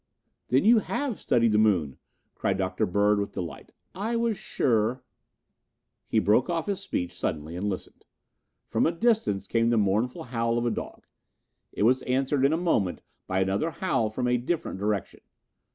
[0.47, 1.99] "Then you have studied the moon?"
[2.33, 2.87] cried Dr.
[2.87, 3.71] Bird with delight.
[3.93, 5.03] "I was sure
[6.09, 8.05] "He broke off his speech suddenly and listened.
[8.65, 11.05] From a distance came the mournful howl of a dog.
[11.71, 15.19] It was answered in a moment by another howl from a different direction.